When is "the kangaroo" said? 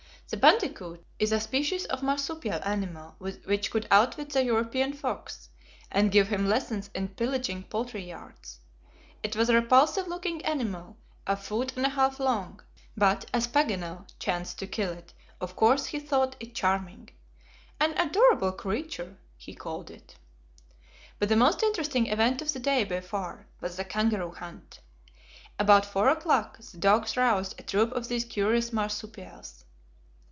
23.75-24.31